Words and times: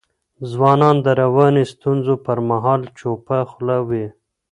ځوانان 0.51 0.95
د 1.05 1.07
رواني 1.21 1.63
ستونزو 1.73 2.13
پر 2.25 2.37
مهال 2.49 2.81
چوپه 2.97 3.37
خوله 3.49 3.77
وي. 3.89 4.05